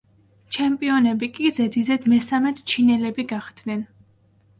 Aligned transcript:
ჩემპიონები 0.55 1.27
კი 1.35 1.51
ზედიზედ 1.57 2.07
მესამედ 2.13 2.61
ჩინელები 2.73 3.27
გახდნენ. 3.33 3.85